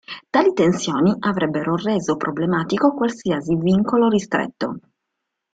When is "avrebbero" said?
1.19-1.75